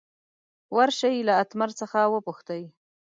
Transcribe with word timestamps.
ور 0.75 0.89
شئ 0.99 1.15
له 1.27 1.33
اتمر 1.43 1.69
څخه 1.81 1.99
وپوښتئ. 2.13 2.63